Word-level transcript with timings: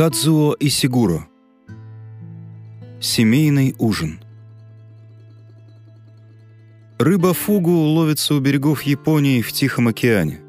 Кадзуо 0.00 0.56
Исигуро. 0.60 1.28
Семейный 3.02 3.74
ужин. 3.78 4.18
Рыба 6.98 7.34
фугу 7.34 7.72
ловится 7.72 8.34
у 8.34 8.40
берегов 8.40 8.80
Японии 8.80 9.42
в 9.42 9.52
Тихом 9.52 9.88
океане. 9.88 10.40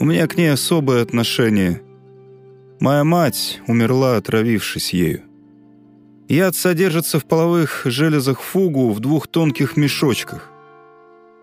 У 0.00 0.06
меня 0.06 0.26
к 0.28 0.38
ней 0.38 0.50
особое 0.50 1.02
отношение. 1.02 1.82
Моя 2.80 3.04
мать 3.04 3.60
умерла, 3.66 4.16
отравившись 4.16 4.94
ею. 4.94 5.24
Яд 6.26 6.56
содержится 6.56 7.20
в 7.20 7.26
половых 7.26 7.82
железах 7.84 8.40
фугу 8.40 8.92
в 8.92 9.00
двух 9.00 9.28
тонких 9.28 9.76
мешочках. 9.76 10.50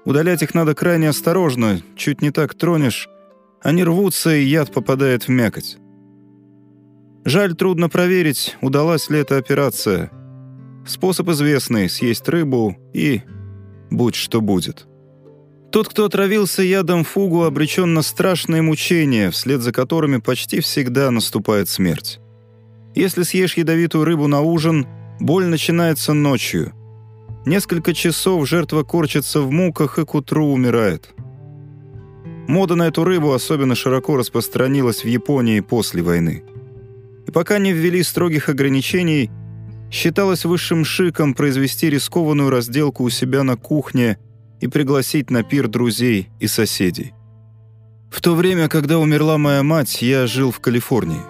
Удалять 0.05 0.41
их 0.41 0.55
надо 0.55 0.73
крайне 0.73 1.09
осторожно, 1.09 1.83
чуть 1.95 2.23
не 2.23 2.31
так 2.31 2.55
тронешь, 2.55 3.09
они 3.61 3.83
рвутся, 3.83 4.35
и 4.35 4.43
яд 4.43 4.71
попадает 4.71 5.25
в 5.25 5.29
мякоть. 5.29 5.77
Жаль, 7.29 7.53
трудно 7.53 7.89
проверить, 7.89 8.57
удалась 8.59 9.11
ли 9.11 9.19
эта 9.19 9.37
операция. 9.37 10.09
Способ 10.83 11.29
известный— 11.29 11.87
съесть 11.89 12.27
рыбу 12.27 12.75
и... 12.91 13.21
будь 13.91 14.15
что 14.15 14.41
будет. 14.41 14.87
Тот, 15.71 15.89
кто 15.89 16.05
отравился 16.05 16.63
ядом 16.63 17.03
фугу, 17.03 17.43
обречен 17.43 17.93
на 17.93 18.01
страшные 18.01 18.63
мучения, 18.63 19.29
вслед 19.29 19.61
за 19.61 19.71
которыми 19.71 20.17
почти 20.17 20.59
всегда 20.59 21.11
наступает 21.11 21.69
смерть. 21.69 22.19
Если 22.95 23.21
съешь 23.21 23.57
ядовитую 23.57 24.05
рыбу 24.05 24.25
на 24.25 24.41
ужин, 24.41 24.87
боль 25.19 25.45
начинается 25.45 26.13
ночью. 26.13 26.73
Несколько 27.45 27.93
часов 27.93 28.49
жертва 28.49 28.81
корчится 28.81 29.41
в 29.41 29.51
муках 29.51 29.99
и 29.99 30.03
к 30.03 30.15
утру 30.15 30.47
умирает. 30.47 31.13
Мода 32.47 32.73
на 32.73 32.87
эту 32.87 33.03
рыбу 33.03 33.31
особенно 33.33 33.75
широко 33.75 34.17
распространилась 34.17 35.03
в 35.03 35.07
Японии 35.07 35.59
после 35.59 36.01
войны 36.01 36.43
и 37.29 37.31
пока 37.31 37.59
не 37.59 37.73
ввели 37.73 38.01
строгих 38.01 38.49
ограничений, 38.49 39.29
считалось 39.91 40.45
высшим 40.45 40.83
шиком 40.83 41.35
произвести 41.35 41.87
рискованную 41.87 42.49
разделку 42.49 43.03
у 43.03 43.09
себя 43.11 43.43
на 43.43 43.55
кухне 43.55 44.17
и 44.61 44.67
пригласить 44.67 45.29
на 45.29 45.43
пир 45.43 45.67
друзей 45.67 46.29
и 46.39 46.47
соседей. 46.47 47.13
В 48.09 48.19
то 48.21 48.33
время, 48.33 48.67
когда 48.67 48.97
умерла 48.97 49.37
моя 49.37 49.61
мать, 49.61 50.01
я 50.01 50.25
жил 50.25 50.49
в 50.49 50.59
Калифорнии. 50.59 51.21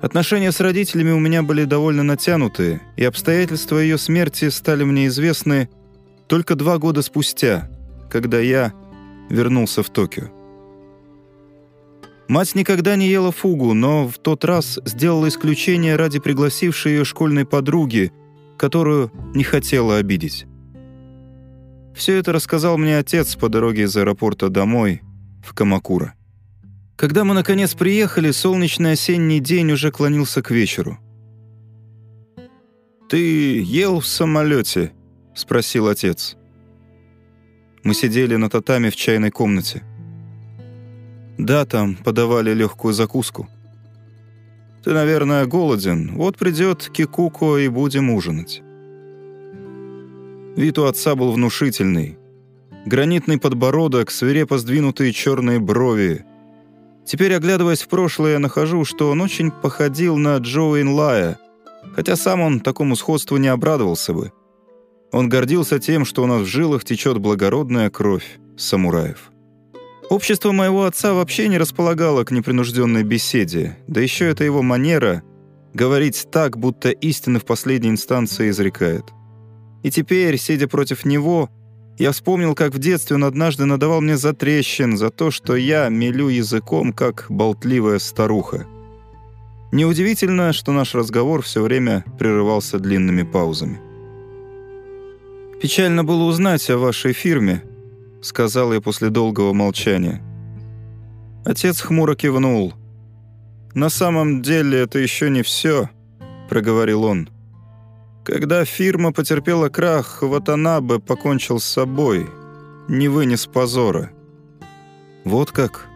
Отношения 0.00 0.52
с 0.52 0.60
родителями 0.60 1.10
у 1.10 1.18
меня 1.18 1.42
были 1.42 1.64
довольно 1.64 2.04
натянутые, 2.04 2.80
и 2.96 3.02
обстоятельства 3.02 3.78
ее 3.78 3.98
смерти 3.98 4.48
стали 4.48 4.84
мне 4.84 5.08
известны 5.08 5.68
только 6.28 6.54
два 6.54 6.78
года 6.78 7.02
спустя, 7.02 7.68
когда 8.08 8.38
я 8.38 8.72
вернулся 9.28 9.82
в 9.82 9.90
Токио. 9.90 10.43
Мать 12.28 12.54
никогда 12.54 12.96
не 12.96 13.08
ела 13.08 13.32
фугу, 13.32 13.74
но 13.74 14.08
в 14.08 14.18
тот 14.18 14.44
раз 14.44 14.78
сделала 14.84 15.28
исключение 15.28 15.96
ради 15.96 16.18
пригласившей 16.18 16.92
ее 16.92 17.04
школьной 17.04 17.44
подруги, 17.44 18.12
которую 18.56 19.12
не 19.34 19.44
хотела 19.44 19.98
обидеть. 19.98 20.46
Все 21.94 22.16
это 22.16 22.32
рассказал 22.32 22.78
мне 22.78 22.98
отец 22.98 23.36
по 23.36 23.48
дороге 23.48 23.82
из 23.82 23.96
аэропорта 23.96 24.48
домой, 24.48 25.02
в 25.44 25.54
Камакура. 25.54 26.14
Когда 26.96 27.24
мы, 27.24 27.34
наконец, 27.34 27.74
приехали, 27.74 28.30
солнечный 28.30 28.92
осенний 28.92 29.40
день 29.40 29.72
уже 29.72 29.90
клонился 29.90 30.42
к 30.42 30.50
вечеру. 30.50 30.98
«Ты 33.08 33.60
ел 33.60 34.00
в 34.00 34.06
самолете?»— 34.06 34.92
спросил 35.34 35.88
отец. 35.88 36.36
Мы 37.82 37.94
сидели 37.94 38.36
на 38.36 38.48
татами 38.48 38.88
в 38.88 38.96
чайной 38.96 39.30
комнате. 39.30 39.82
Да, 41.38 41.64
там 41.64 41.96
подавали 41.96 42.54
легкую 42.54 42.94
закуску. 42.94 43.48
Ты, 44.84 44.92
наверное, 44.92 45.46
голоден. 45.46 46.14
Вот 46.14 46.36
придет 46.36 46.90
Кикуко 46.92 47.56
и 47.56 47.68
будем 47.68 48.10
ужинать. 48.10 48.62
Вид 50.56 50.78
у 50.78 50.84
отца 50.84 51.14
был 51.14 51.32
внушительный. 51.32 52.18
Гранитный 52.86 53.38
подбородок, 53.38 54.10
свирепо 54.10 54.58
сдвинутые 54.58 55.12
черные 55.12 55.58
брови. 55.58 56.24
Теперь, 57.06 57.34
оглядываясь 57.34 57.82
в 57.82 57.88
прошлое, 57.88 58.32
я 58.32 58.38
нахожу, 58.38 58.84
что 58.84 59.10
он 59.10 59.20
очень 59.20 59.50
походил 59.50 60.16
на 60.16 60.36
Джоуин 60.36 60.90
Лая, 60.90 61.38
хотя 61.96 62.14
сам 62.14 62.40
он 62.40 62.60
такому 62.60 62.94
сходству 62.94 63.36
не 63.38 63.48
обрадовался 63.48 64.12
бы. 64.12 64.32
Он 65.12 65.28
гордился 65.28 65.78
тем, 65.78 66.04
что 66.04 66.22
у 66.22 66.26
нас 66.26 66.42
в 66.42 66.46
жилах 66.46 66.84
течет 66.84 67.18
благородная 67.18 67.88
кровь 67.88 68.38
самураев. 68.56 69.30
Общество 70.10 70.52
моего 70.52 70.84
отца 70.84 71.14
вообще 71.14 71.48
не 71.48 71.58
располагало 71.58 72.24
к 72.24 72.30
непринужденной 72.30 73.04
беседе, 73.04 73.78
да 73.86 74.00
еще 74.00 74.26
это 74.26 74.44
его 74.44 74.62
манера 74.62 75.22
говорить 75.72 76.28
так, 76.30 76.58
будто 76.58 76.90
истины 76.90 77.40
в 77.40 77.44
последней 77.44 77.90
инстанции 77.90 78.50
изрекает. 78.50 79.04
И 79.82 79.90
теперь, 79.90 80.38
сидя 80.38 80.68
против 80.68 81.04
него, 81.04 81.48
я 81.98 82.12
вспомнил, 82.12 82.54
как 82.54 82.74
в 82.74 82.78
детстве 82.78 83.16
он 83.16 83.24
однажды 83.24 83.64
надавал 83.64 84.00
мне 84.00 84.16
затрещин 84.16 84.96
за 84.96 85.10
то, 85.10 85.30
что 85.30 85.56
я 85.56 85.88
мелю 85.88 86.28
языком, 86.28 86.92
как 86.92 87.26
болтливая 87.28 87.98
старуха. 87.98 88.66
Неудивительно, 89.72 90.52
что 90.52 90.72
наш 90.72 90.94
разговор 90.94 91.42
все 91.42 91.62
время 91.62 92.04
прерывался 92.18 92.78
длинными 92.78 93.22
паузами. 93.22 93.80
«Печально 95.60 96.04
было 96.04 96.24
узнать 96.24 96.68
о 96.70 96.78
вашей 96.78 97.12
фирме», 97.12 97.62
сказал 98.24 98.72
я 98.72 98.80
после 98.80 99.10
долгого 99.10 99.52
молчания. 99.52 100.22
Отец 101.44 101.80
хмуро 101.80 102.14
кивнул. 102.14 102.72
«На 103.74 103.90
самом 103.90 104.40
деле 104.40 104.78
это 104.80 104.98
еще 104.98 105.28
не 105.30 105.42
все»,— 105.42 105.90
проговорил 106.48 107.04
он. 107.04 107.28
«Когда 108.24 108.64
фирма 108.64 109.12
потерпела 109.12 109.68
крах, 109.68 110.22
Ватанабе 110.22 111.00
покончил 111.00 111.60
с 111.60 111.64
собой, 111.64 112.26
не 112.88 113.08
вынес 113.08 113.46
позора». 113.46 114.10
«Вот 115.24 115.50
как?» 115.50 115.86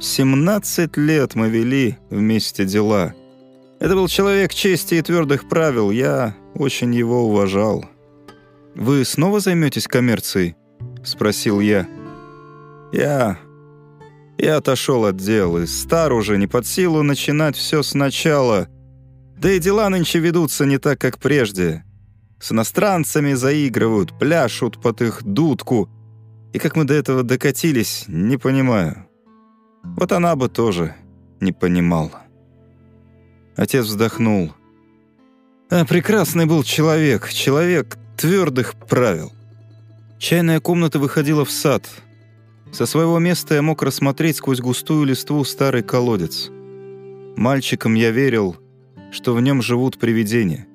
«Семнадцать 0.00 0.96
лет 0.96 1.34
мы 1.34 1.48
вели 1.48 1.96
вместе 2.10 2.64
дела. 2.64 3.14
Это 3.80 3.94
был 3.94 4.06
человек 4.08 4.54
чести 4.54 4.94
и 4.94 5.02
твердых 5.02 5.48
правил, 5.48 5.90
я 5.90 6.36
очень 6.54 6.94
его 6.94 7.24
уважал». 7.24 7.84
«Вы 8.74 9.04
снова 9.04 9.40
займетесь 9.40 9.88
коммерцией?»— 9.88 10.54
спросил 11.06 11.60
я. 11.60 11.88
«Я... 12.92 13.38
я 14.38 14.56
отошел 14.56 15.04
от 15.04 15.16
дел, 15.16 15.58
и 15.58 15.66
стар 15.66 16.12
уже 16.12 16.38
не 16.38 16.46
под 16.46 16.66
силу 16.66 17.02
начинать 17.02 17.56
все 17.56 17.82
сначала. 17.82 18.68
Да 19.38 19.50
и 19.50 19.58
дела 19.58 19.88
нынче 19.88 20.18
ведутся 20.18 20.66
не 20.66 20.78
так, 20.78 21.00
как 21.00 21.18
прежде. 21.18 21.84
С 22.40 22.52
иностранцами 22.52 23.34
заигрывают, 23.34 24.18
пляшут 24.18 24.80
под 24.80 25.02
их 25.02 25.22
дудку. 25.24 25.88
И 26.52 26.58
как 26.58 26.76
мы 26.76 26.84
до 26.84 26.94
этого 26.94 27.22
докатились, 27.22 28.04
не 28.08 28.36
понимаю. 28.36 29.06
Вот 29.82 30.12
она 30.12 30.36
бы 30.36 30.48
тоже 30.48 30.94
не 31.40 31.52
понимала». 31.52 32.22
Отец 33.56 33.86
вздохнул. 33.86 34.52
А 35.70 35.84
прекрасный 35.84 36.46
был 36.46 36.62
человек, 36.62 37.30
человек 37.30 37.96
твердых 38.16 38.74
правил. 38.74 39.32
Чайная 40.18 40.60
комната 40.60 40.98
выходила 40.98 41.44
в 41.44 41.50
сад. 41.50 41.88
Со 42.72 42.86
своего 42.86 43.18
места 43.18 43.54
я 43.54 43.62
мог 43.62 43.82
рассмотреть 43.82 44.36
сквозь 44.36 44.60
густую 44.60 45.04
листву 45.04 45.44
старый 45.44 45.82
колодец. 45.82 46.50
Мальчиком 47.36 47.94
я 47.94 48.10
верил, 48.10 48.56
что 49.12 49.34
в 49.34 49.40
нем 49.40 49.62
живут 49.62 49.98
привидения. 49.98 50.66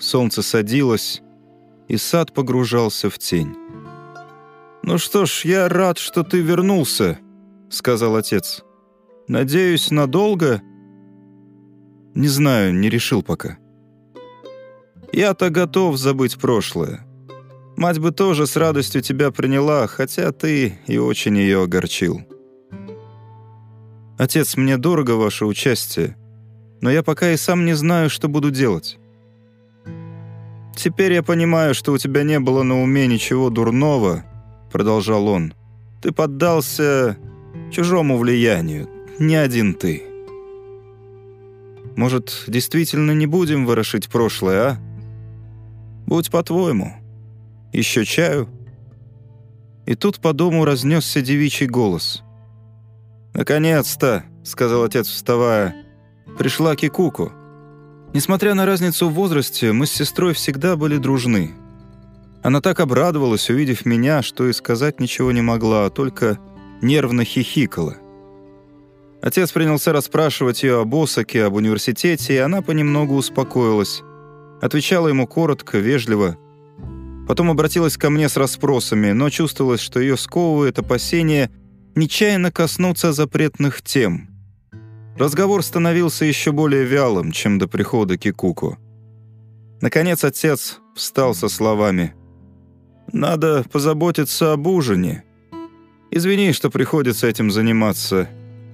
Солнце 0.00 0.42
садилось, 0.42 1.22
и 1.88 1.96
сад 1.96 2.32
погружался 2.32 3.10
в 3.10 3.18
тень. 3.18 3.54
«Ну 4.82 4.98
что 4.98 5.26
ж, 5.26 5.42
я 5.44 5.68
рад, 5.68 5.98
что 5.98 6.24
ты 6.24 6.40
вернулся»,— 6.40 7.18
сказал 7.70 8.16
отец. 8.16 8.64
«Надеюсь, 9.28 9.90
надолго?» 9.90 10.60
«Не 12.14 12.28
знаю, 12.28 12.74
не 12.74 12.88
решил 12.90 13.22
пока». 13.22 13.58
«Я-то 15.12 15.50
готов 15.50 15.98
забыть 15.98 16.38
прошлое. 16.38 17.06
Мать 17.76 17.98
бы 17.98 18.10
тоже 18.10 18.46
с 18.46 18.56
радостью 18.56 19.02
тебя 19.02 19.30
приняла, 19.30 19.86
хотя 19.86 20.32
ты 20.32 20.78
и 20.86 20.98
очень 20.98 21.36
ее 21.36 21.62
огорчил. 21.62 22.22
Отец, 24.18 24.56
мне 24.56 24.76
дорого 24.76 25.12
ваше 25.12 25.46
участие, 25.46 26.16
но 26.80 26.90
я 26.90 27.02
пока 27.02 27.32
и 27.32 27.36
сам 27.36 27.64
не 27.64 27.74
знаю, 27.74 28.10
что 28.10 28.28
буду 28.28 28.50
делать. 28.50 28.98
Теперь 30.76 31.12
я 31.12 31.22
понимаю, 31.22 31.74
что 31.74 31.92
у 31.92 31.98
тебя 31.98 32.22
не 32.22 32.38
было 32.38 32.62
на 32.62 32.82
уме 32.82 33.06
ничего 33.06 33.50
дурного, 33.50 34.24
продолжал 34.70 35.26
он. 35.28 35.54
Ты 36.00 36.12
поддался 36.12 37.16
чужому 37.70 38.16
влиянию, 38.18 38.88
не 39.18 39.34
один 39.36 39.74
ты. 39.74 40.02
Может, 41.96 42.44
действительно 42.46 43.12
не 43.12 43.26
будем 43.26 43.66
ворошить 43.66 44.08
прошлое, 44.08 44.62
а? 44.62 44.78
Будь 46.06 46.30
по-твоему. 46.30 47.01
Еще 47.72 48.04
чаю?» 48.04 48.48
И 49.86 49.94
тут 49.94 50.20
по 50.20 50.32
дому 50.32 50.64
разнесся 50.64 51.20
девичий 51.20 51.66
голос. 51.66 52.22
«Наконец-то!»— 53.34 54.24
сказал 54.44 54.84
отец, 54.84 55.08
вставая,— 55.08 55.74
«пришла 56.38 56.76
Кикуку. 56.76 57.32
Несмотря 58.14 58.54
на 58.54 58.66
разницу 58.66 59.08
в 59.08 59.14
возрасте, 59.14 59.72
мы 59.72 59.86
с 59.86 59.92
сестрой 59.92 60.34
всегда 60.34 60.76
были 60.76 60.98
дружны. 60.98 61.52
Она 62.42 62.60
так 62.60 62.80
обрадовалась, 62.80 63.48
увидев 63.48 63.86
меня, 63.86 64.22
что 64.22 64.48
и 64.48 64.52
сказать 64.52 65.00
ничего 65.00 65.32
не 65.32 65.40
могла, 65.40 65.86
а 65.86 65.90
только 65.90 66.38
нервно 66.82 67.24
хихикала. 67.24 67.96
Отец 69.22 69.52
принялся 69.52 69.92
расспрашивать 69.92 70.64
ее 70.64 70.80
об 70.80 70.94
Осаке, 70.94 71.44
об 71.44 71.54
университете, 71.54 72.34
и 72.34 72.38
она 72.38 72.60
понемногу 72.60 73.14
успокоилась. 73.14 74.02
Отвечала 74.60 75.08
ему 75.08 75.26
коротко, 75.28 75.78
вежливо. 75.78 76.36
Потом 77.26 77.50
обратилась 77.50 77.96
ко 77.96 78.10
мне 78.10 78.28
с 78.28 78.36
расспросами, 78.36 79.12
но 79.12 79.30
чувствовалось, 79.30 79.80
что 79.80 80.00
ее 80.00 80.16
сковывает 80.16 80.78
опасение 80.78 81.50
нечаянно 81.94 82.50
коснуться 82.50 83.12
запретных 83.12 83.82
тем. 83.82 84.28
Разговор 85.16 85.62
становился 85.62 86.24
еще 86.24 86.52
более 86.52 86.84
вялым, 86.84 87.32
чем 87.32 87.58
до 87.58 87.68
прихода 87.68 88.16
Кикуку. 88.16 88.78
Наконец 89.80 90.24
отец 90.24 90.80
встал 90.94 91.34
со 91.34 91.48
словами 91.48 92.14
«Надо 93.12 93.64
позаботиться 93.70 94.52
об 94.52 94.66
ужине. 94.66 95.24
Извини, 96.10 96.52
что 96.52 96.70
приходится 96.70 97.26
этим 97.26 97.50
заниматься. 97.50 98.28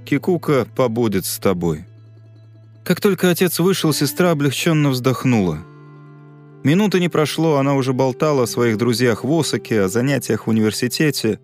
Кикука 0.04 0.66
побудет 0.76 1.24
с 1.24 1.38
тобой». 1.38 1.84
Как 2.84 3.00
только 3.00 3.30
отец 3.30 3.58
вышел, 3.58 3.92
сестра 3.92 4.30
облегченно 4.30 4.90
вздохнула. 4.90 5.58
Минуты 6.68 7.00
не 7.00 7.08
прошло, 7.08 7.56
она 7.56 7.74
уже 7.74 7.94
болтала 7.94 8.42
о 8.42 8.46
своих 8.46 8.76
друзьях 8.76 9.24
в 9.24 9.32
Осаке, 9.32 9.80
о 9.80 9.88
занятиях 9.88 10.46
в 10.46 10.50
университете. 10.50 11.40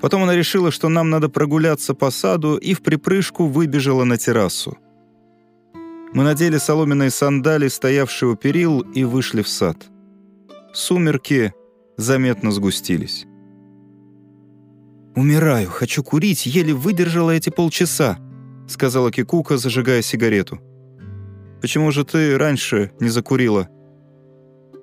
Потом 0.00 0.22
она 0.22 0.36
решила, 0.36 0.70
что 0.70 0.88
нам 0.88 1.10
надо 1.10 1.28
прогуляться 1.28 1.94
по 1.94 2.12
саду, 2.12 2.58
и 2.58 2.72
в 2.72 2.80
припрыжку 2.80 3.46
выбежала 3.46 4.04
на 4.04 4.16
террасу. 4.16 4.78
Мы 6.14 6.22
надели 6.22 6.58
соломенные 6.58 7.10
сандали, 7.10 7.66
стоявшие 7.66 8.28
у 8.28 8.36
перил, 8.36 8.82
и 8.82 9.02
вышли 9.02 9.42
в 9.42 9.48
сад. 9.48 9.78
Сумерки 10.72 11.52
заметно 11.96 12.52
сгустились. 12.52 13.26
«Умираю, 15.16 15.70
хочу 15.70 16.04
курить, 16.04 16.46
еле 16.46 16.72
выдержала 16.72 17.32
эти 17.32 17.50
полчаса»,— 17.50 18.16
сказала 18.68 19.10
Кикука, 19.10 19.56
зажигая 19.56 20.02
сигарету. 20.02 20.60
«Почему 21.60 21.90
же 21.90 22.04
ты 22.04 22.38
раньше 22.38 22.92
не 23.00 23.08
закурила?» 23.08 23.68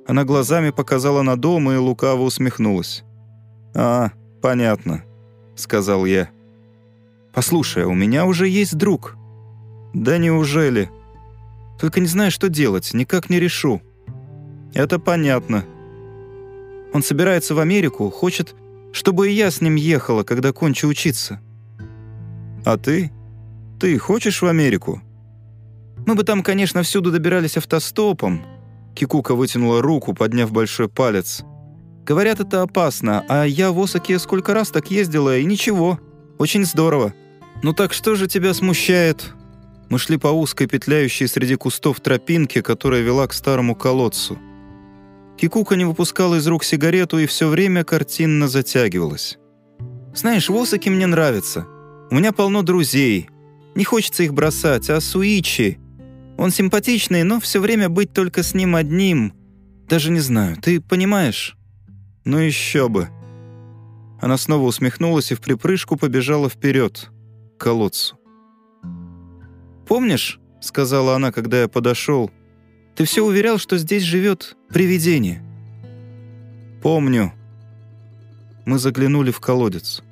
Она 0.10 0.24
глазами 0.24 0.72
показала 0.72 1.22
на 1.22 1.38
дом 1.38 1.70
и 1.70 1.76
лукаво 1.76 2.24
усмехнулась. 2.24 3.04
«А, 3.76 4.10
понятно»,— 4.42 5.04
сказал 5.56 6.04
я. 6.06 6.32
«Послушай, 7.32 7.84
у 7.84 7.94
меня 7.94 8.26
уже 8.26 8.48
есть 8.48 8.76
друг». 8.76 9.16
«Да 9.94 10.18
неужели?» 10.18 10.90
«Только 11.80 12.00
не 12.00 12.08
знаю, 12.08 12.32
что 12.32 12.50
делать, 12.50 12.92
никак 12.96 13.30
не 13.30 13.40
решу». 13.40 13.84
«Это 14.74 14.98
понятно». 14.98 15.64
«Он 16.92 17.04
собирается 17.04 17.54
в 17.54 17.60
Америку, 17.60 18.10
хочет 18.10 18.56
чтобы 18.92 19.30
и 19.30 19.34
я 19.34 19.52
с 19.52 19.62
ним 19.62 19.76
ехала, 19.76 20.24
когда 20.24 20.52
кончу 20.54 20.88
учиться». 20.88 21.40
«А 22.66 22.78
ты? 22.78 23.12
Ты 23.80 24.00
хочешь 24.00 24.42
в 24.42 24.48
Америку?» 24.48 25.04
«Мы 26.08 26.16
бы 26.16 26.24
там, 26.24 26.42
конечно, 26.42 26.82
всюду 26.82 27.12
добирались 27.12 27.58
автостопом». 27.58 28.59
Кикука 29.00 29.34
вытянула 29.34 29.82
руку, 29.82 30.14
подняв 30.14 30.52
большой 30.52 30.90
палец. 30.90 31.44
«Говорят, 32.04 32.42
это 32.42 32.64
опасно, 32.64 33.24
а 33.30 33.46
я 33.46 33.72
в 33.72 33.80
Осаке 33.80 34.20
сколько 34.20 34.54
раз 34.54 34.72
так 34.72 34.92
ездила, 34.92 35.38
и 35.38 35.46
ничего. 35.46 36.00
Очень 36.38 36.66
здорово. 36.66 37.14
Ну 37.64 37.72
так 37.72 37.94
что 37.94 38.16
же 38.16 38.28
тебя 38.28 38.54
смущает?» 38.54 39.34
Мы 39.90 40.00
шли 40.00 40.18
по 40.18 40.28
узкой, 40.28 40.68
петляющей 40.68 41.30
среди 41.30 41.56
кустов 41.56 42.02
тропинке, 42.02 42.62
которая 42.62 43.00
вела 43.02 43.26
к 43.26 43.34
старому 43.34 43.74
колодцу. 43.74 44.38
Кикука 45.38 45.78
не 45.78 45.86
выпускала 45.86 46.36
из 46.36 46.46
рук 46.46 46.66
сигарету 46.66 47.20
и 47.20 47.26
все 47.26 47.48
время 47.48 47.86
картинно 47.86 48.50
затягивалась. 48.50 49.38
«Знаешь, 50.14 50.50
Восаки 50.50 50.90
мне 50.90 51.08
нравится. 51.08 51.66
У 52.12 52.16
меня 52.16 52.34
полно 52.34 52.64
друзей. 52.64 53.30
Не 53.76 53.86
хочется 53.86 54.24
их 54.24 54.34
бросать, 54.34 54.90
а 54.90 55.00
Суичи... 55.00 55.80
Он 56.40 56.52
симпатичный, 56.52 57.24
но 57.24 57.42
все 57.42 57.60
время 57.60 57.90
быть 57.90 58.14
только 58.14 58.44
с 58.44 58.54
ним 58.54 58.78
одним. 58.78 59.34
Даже 59.90 60.10
не 60.10 60.22
знаю, 60.22 60.56
ты 60.56 60.80
понимаешь?» 60.80 61.58
«Ну 62.24 62.38
еще 62.38 62.88
бы». 62.88 63.10
Она 64.22 64.38
снова 64.38 64.64
усмехнулась 64.66 65.32
и 65.34 65.36
в 65.36 65.42
припрыжку 65.42 65.98
побежала 65.98 66.50
вперед, 66.50 67.10
к 67.58 67.62
колодцу. 67.62 68.18
«Помнишь?»— 69.86 70.40
сказала 70.62 71.16
она, 71.16 71.34
когда 71.34 71.60
я 71.60 71.68
подошел. 71.68 72.32
«Ты 72.96 73.04
все 73.04 73.22
уверял, 73.22 73.58
что 73.58 73.78
здесь 73.78 74.04
живет 74.04 74.56
Привидение. 74.70 75.44
Помню. 76.84 77.34
Мы 78.66 78.78
заглянули 78.78 79.32
в 79.32 79.40
колодец. 79.40 80.04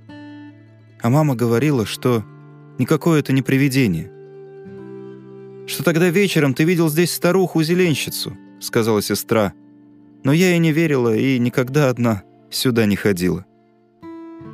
А 1.00 1.09
мама 1.09 1.35
говорила, 1.35 1.85
что 1.85 2.25
никакое 2.79 3.19
это 3.19 3.33
не 3.33 3.44
привидение. 3.44 4.12
Что 5.67 5.83
тогда 5.83 6.09
вечером 6.09 6.53
ты 6.53 6.63
видел 6.63 6.89
здесь 6.89 7.13
старуху-зеленщицу, 7.13 8.35
сказала 8.59 9.01
сестра. 9.01 9.53
Но 10.23 10.33
я 10.33 10.49
ей 10.49 10.59
не 10.59 10.71
верила 10.71 11.15
и 11.15 11.37
никогда 11.37 11.89
одна 11.89 12.23
сюда 12.49 12.85
не 12.85 12.95
ходила. 12.95 13.45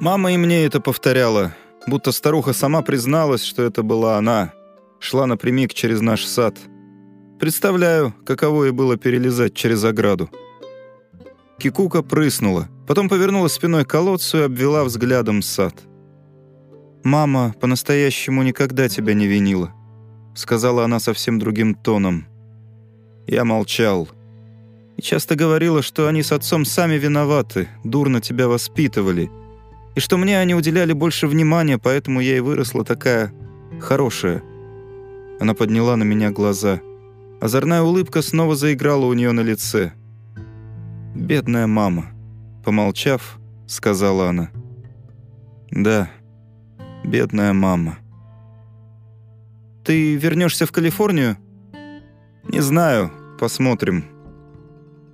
Мама 0.02 0.34
и 0.34 0.38
мне 0.38 0.66
это 0.66 0.82
повторяла, 0.82 1.56
будто 1.88 2.12
старуха 2.12 2.52
сама 2.52 2.82
призналась, 2.82 3.44
что 3.44 3.64
это 3.64 3.84
была 3.84 4.18
она. 4.18 4.52
Шла 5.00 5.28
напрямик 5.28 5.74
через 5.74 6.02
наш 6.02 6.26
сад— 6.26 6.58
Представляю, 7.44 8.14
каково 8.26 8.64
ей 8.64 8.72
было 8.72 8.96
перелезать 8.96 9.54
через 9.54 9.84
ограду. 9.84 10.30
Кикука 11.60 12.02
прыснула, 12.02 12.70
потом 12.88 13.10
повернула 13.10 13.50
спиной 13.50 13.84
к 13.84 13.90
колодцу 13.90 14.38
и 14.38 14.42
обвела 14.44 14.86
взглядом 14.86 15.42
сад. 15.42 15.74
«Мама 17.04 17.54
по-настоящему 17.60 18.44
никогда 18.44 18.88
тебя 18.88 19.14
не 19.14 19.28
винила»,— 19.28 19.74
сказала 20.36 20.86
она 20.86 21.00
совсем 21.00 21.40
другим 21.40 21.76
тоном. 21.76 22.26
Я 23.28 23.46
молчал. 23.46 24.10
И 24.98 25.02
часто 25.02 25.36
говорила, 25.36 25.82
что 25.82 26.08
они 26.08 26.24
с 26.24 26.32
отцом 26.32 26.66
сами 26.66 26.96
виноваты, 26.96 27.68
дурно 27.84 28.22
тебя 28.22 28.48
воспитывали, 28.48 29.32
и 29.96 30.00
что 30.00 30.18
мне 30.18 30.40
они 30.40 30.56
уделяли 30.56 30.94
больше 30.94 31.28
внимания, 31.28 31.78
поэтому 31.78 32.20
я 32.20 32.38
и 32.38 32.40
выросла 32.40 32.84
такая 32.84 33.34
хорошая. 33.80 34.44
Она 35.40 35.54
подняла 35.54 35.96
на 35.96 36.04
меня 36.04 36.32
глаза— 36.32 36.80
Озорная 37.44 37.82
улыбка 37.82 38.22
снова 38.22 38.56
заиграла 38.56 39.06
у 39.06 39.12
нее 39.12 39.34
на 39.34 39.42
лице. 39.42 39.92
«Бедная 41.14 41.68
мама»,— 41.68 42.06
помолчав, 42.64 43.38
сказала 43.68 44.30
она. 44.30 44.50
«Да, 45.70 46.10
бедная 47.04 47.52
мама». 47.52 47.98
«Ты 49.84 50.16
вернешься 50.16 50.66
в 50.66 50.72
Калифорнию?» 50.72 51.38
«Не 52.44 52.62
знаю, 52.62 53.12
посмотрим». 53.40 54.06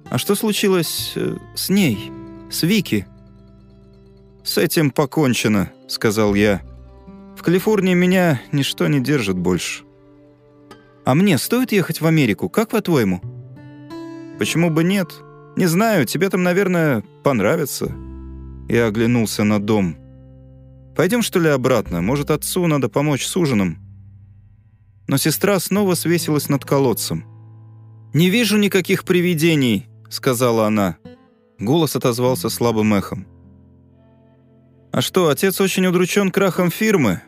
«А 0.10 0.18
что 0.18 0.36
случилось 0.36 1.14
э, 1.16 1.38
с 1.56 1.70
ней, 1.70 2.12
с 2.52 2.64
Вики?» 2.64 3.08
«С 4.44 4.58
этим 4.58 4.92
покончено»,— 4.92 5.72
сказал 5.88 6.36
я. 6.36 6.62
«В 7.38 7.44
Калифорнии 7.44 7.94
меня 7.94 8.42
ничто 8.52 8.88
не 8.88 9.00
держит 9.00 9.38
больше». 9.38 9.84
А 11.10 11.16
мне 11.16 11.40
стоит 11.40 11.72
ехать 11.72 12.02
в 12.02 12.06
Америку, 12.06 12.50
как 12.50 12.70
по-твоему?» 12.70 13.20
«Почему 14.38 14.70
бы 14.70 14.84
нет? 14.84 15.12
Не 15.56 15.66
знаю, 15.66 16.06
тебе 16.06 16.30
там, 16.30 16.44
наверное, 16.44 17.04
понравится». 17.24 17.92
Я 18.68 18.86
оглянулся 18.86 19.44
на 19.44 19.60
дом. 19.60 19.98
«Пойдем, 20.96 21.24
что 21.24 21.40
ли, 21.40 21.50
обратно? 21.50 22.02
Может, 22.02 22.30
отцу 22.30 22.68
надо 22.68 22.90
помочь 22.90 23.26
с 23.26 23.36
ужином?» 23.36 23.89
Но 25.10 25.18
сестра 25.18 25.60
снова 25.60 25.96
свесилась 25.96 26.50
над 26.50 26.64
колодцем. 26.66 27.26
«Не 28.14 28.30
вижу 28.30 28.58
никаких 28.58 29.06
привидений»,— 29.06 29.88
сказала 30.10 30.68
она. 30.68 30.98
Голос 31.58 31.96
отозвался 31.96 32.50
слабым 32.50 32.94
эхом. 32.94 33.26
«А 34.92 35.02
что, 35.02 35.30
отец 35.30 35.60
очень 35.62 35.88
удручен 35.88 36.30
крахом 36.30 36.70
фирмы?» 36.70 37.24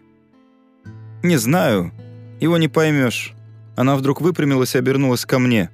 «Не 1.24 1.38
знаю. 1.38 1.92
Его 2.40 2.60
не 2.60 2.68
поймешь. 2.68 3.34
Она 3.76 3.96
вдруг 3.96 4.22
выпрямилась 4.22 4.76
и 4.76 4.78
обернулась 4.78 5.26
ко 5.26 5.40
мне. 5.40 5.72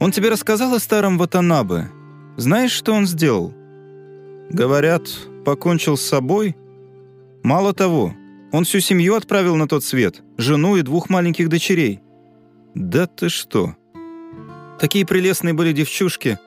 «Он 0.00 0.10
тебе 0.10 0.30
рассказал 0.30 0.74
о 0.74 0.80
старом 0.80 1.16
Ватанабе? 1.16 1.90
Знаешь, 2.36 2.72
что 2.72 2.92
он 2.92 3.06
сделал?» 3.06 3.54
«Говорят, 4.50 5.02
покончил 5.44 5.96
с 5.96 6.02
собой?» 6.02 6.56
«Мало 7.44 7.72
того, 7.72 8.14
он 8.52 8.64
всю 8.64 8.80
семью 8.80 9.14
отправил 9.14 9.56
на 9.56 9.68
тот 9.68 9.84
свет, 9.84 10.22
жену 10.36 10.76
и 10.76 10.82
двух 10.82 11.10
маленьких 11.10 11.48
дочерей». 11.48 12.00
«Да 12.74 13.06
ты 13.06 13.28
что?» 13.28 13.74
Такие 14.78 15.06
прелестные 15.06 15.54
были 15.54 15.72
девчушки. 15.72 16.38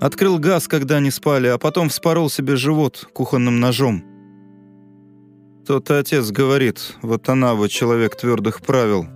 Открыл 0.00 0.38
газ, 0.38 0.68
когда 0.68 0.96
они 0.96 1.10
спали, 1.10 1.48
а 1.48 1.58
потом 1.58 1.88
вспорол 1.88 2.28
себе 2.28 2.56
живот 2.56 3.08
кухонным 3.12 3.60
ножом. 3.60 4.04
Тот 5.66 5.90
отец 5.90 6.30
говорит, 6.30 6.96
вот 7.02 7.28
она 7.28 7.54
вот 7.54 7.70
человек 7.70 8.16
твердых 8.16 8.60
правил. 8.60 9.06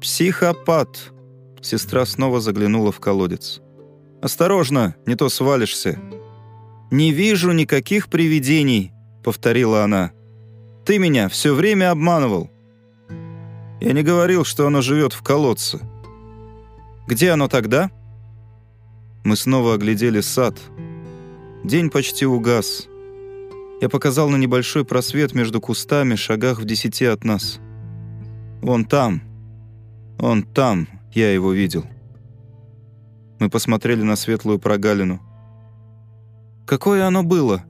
Психопат. 0.00 1.12
Сестра 1.60 2.06
снова 2.06 2.40
заглянула 2.40 2.92
в 2.92 3.00
колодец. 3.00 3.60
«Осторожно, 4.22 4.94
не 5.04 5.14
то 5.14 5.28
свалишься». 5.28 5.98
«Не 6.92 7.10
вижу 7.10 7.50
никаких 7.50 8.08
привидений»,— 8.08 8.92
повторила 9.24 9.82
она. 9.82 10.12
«Ты 10.86 11.00
меня 11.00 11.28
все 11.28 11.52
время 11.52 11.90
обманывал». 11.90 12.48
«Я 13.80 13.92
не 13.92 14.04
говорил, 14.04 14.44
что 14.44 14.68
оно 14.68 14.82
живет 14.82 15.12
в 15.12 15.22
колодце». 15.22 15.80
«Где 17.08 17.32
оно 17.32 17.48
тогда?» 17.48 17.90
Мы 19.24 19.34
снова 19.34 19.74
оглядели 19.74 20.20
сад. 20.20 20.56
День 21.64 21.90
почти 21.90 22.24
угас. 22.24 22.86
Я 23.80 23.88
показал 23.88 24.28
на 24.28 24.36
небольшой 24.36 24.84
просвет 24.84 25.34
между 25.34 25.60
кустами, 25.60 26.14
шагах 26.14 26.60
в 26.60 26.64
десяти 26.64 27.04
от 27.04 27.24
нас. 27.24 27.58
«Вон 28.62 28.84
там, 28.84 29.22
он 30.20 30.44
там, 30.44 30.86
я 31.12 31.32
его 31.34 31.52
видел». 31.52 31.84
Мы 33.40 33.50
посмотрели 33.50 34.02
на 34.02 34.14
светлую 34.14 34.60
прогалину. 34.60 35.20
«Какое 36.64 37.04
оно 37.04 37.24
было?» 37.24 37.64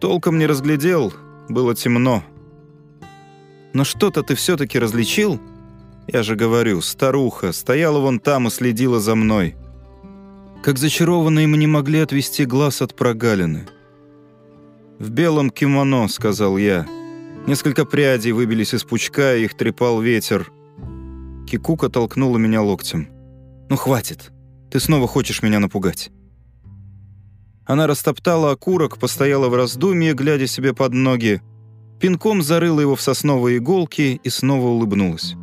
«Толком 0.00 0.38
не 0.38 0.46
разглядел, 0.46 1.12
было 1.52 1.74
темно». 1.74 2.24
«Но 3.72 3.84
что-то 3.84 4.22
ты 4.22 4.34
все-таки 4.34 4.78
различил?» 4.78 5.40
«Я 6.06 6.22
же 6.22 6.34
говорю, 6.34 6.80
старуха 6.80 7.52
стояла 7.52 8.00
вон 8.00 8.18
там 8.18 8.48
и 8.48 8.50
следила 8.50 9.00
за 9.00 9.14
мной». 9.14 9.54
Как 10.62 10.78
зачарованные 10.78 11.48
мы 11.48 11.56
не 11.56 11.66
могли 11.66 11.98
отвести 11.98 12.44
глаз 12.44 12.82
от 12.82 12.94
прогалины. 12.94 13.66
«В 15.00 15.10
белом 15.10 15.50
кимоно»,— 15.50 16.06
сказал 16.08 16.56
я. 16.56 16.86
Несколько 17.48 17.84
прядей 17.84 18.30
выбились 18.30 18.72
из 18.72 18.84
пучка, 18.84 19.34
и 19.34 19.44
их 19.44 19.56
трепал 19.56 20.00
ветер. 20.00 20.52
Кикука 21.48 21.88
толкнула 21.88 22.38
меня 22.38 22.62
локтем. 22.62 23.08
«Ну 23.68 23.76
хватит, 23.76 24.30
ты 24.70 24.78
снова 24.78 25.08
хочешь 25.08 25.42
меня 25.42 25.58
напугать». 25.58 26.12
Она 27.64 27.86
растоптала 27.86 28.50
окурок, 28.50 28.98
постояла 28.98 29.48
в 29.48 29.54
раздумье, 29.54 30.14
глядя 30.14 30.46
себе 30.46 30.74
под 30.74 30.92
ноги, 30.92 31.40
пинком 32.00 32.42
зарыла 32.42 32.80
его 32.80 32.96
в 32.96 33.00
сосновые 33.00 33.58
иголки 33.58 34.20
и 34.22 34.28
снова 34.28 34.66
улыбнулась. 34.66 35.34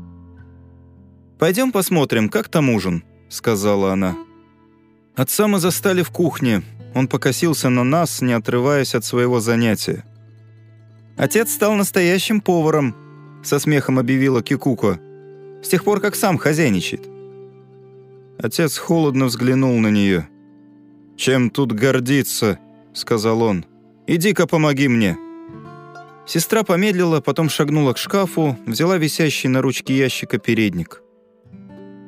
«Пойдем 1.40 1.72
посмотрим, 1.72 2.28
как 2.30 2.50
там 2.50 2.70
ужин»,— 2.70 3.04
сказала 3.30 3.94
она. 3.94 4.18
Отца 5.16 5.48
мы 5.48 5.60
застали 5.60 6.02
в 6.02 6.12
кухне. 6.12 6.64
Он 6.94 7.08
покосился 7.08 7.70
на 7.70 7.84
нас, 7.84 8.22
не 8.22 8.34
отрываясь 8.34 8.96
от 8.96 9.06
своего 9.06 9.40
занятия. 9.40 10.04
«Отец 11.18 11.54
стал 11.54 11.76
настоящим 11.76 12.42
поваром»,— 12.42 12.96
со 13.44 13.60
смехом 13.60 14.00
объявила 14.00 14.42
Кикуко. 14.42 15.00
«С 15.64 15.70
тех 15.70 15.84
пор, 15.84 16.02
как 16.02 16.16
сам 16.16 16.38
хозяйничает». 16.38 17.08
Отец 18.38 18.78
холодно 18.78 19.26
взглянул 19.26 19.78
на 19.80 19.90
нее. 19.90 20.28
«Чем 21.20 21.50
тут 21.50 21.74
гордиться?»— 21.74 22.60
сказал 22.94 23.42
он. 23.42 23.66
«Иди-ка 24.08 24.48
помоги 24.48 24.88
мне». 24.88 25.18
Сестра 26.26 26.64
помедлила, 26.64 27.20
потом 27.20 27.50
шагнула 27.50 27.92
к 27.92 27.98
шкафу, 27.98 28.58
взяла 28.66 28.98
висящий 28.98 29.50
на 29.50 29.62
ручке 29.62 29.98
ящика 29.98 30.38
передник. 30.38 31.02